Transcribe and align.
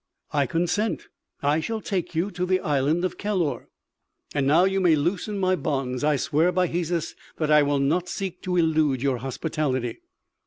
"I 0.31 0.47
consent. 0.47 1.09
I 1.43 1.59
shall 1.59 1.79
take 1.79 2.15
you 2.15 2.31
to 2.31 2.43
the 2.43 2.59
island 2.61 3.05
of 3.05 3.19
Kellor." 3.19 3.67
"And 4.33 4.47
now 4.47 4.63
you 4.63 4.79
may 4.81 4.95
loosen 4.95 5.37
my 5.37 5.55
bonds. 5.55 6.03
I 6.03 6.15
swear 6.15 6.51
by 6.51 6.69
Hesus 6.69 7.13
that 7.37 7.51
I 7.51 7.59
shall 7.61 7.77
not 7.77 8.09
seek 8.09 8.41
to 8.41 8.57
elude 8.57 9.03
your 9.03 9.17
hospitality." 9.19 9.99